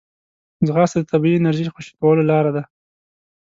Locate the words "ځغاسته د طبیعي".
0.67-1.37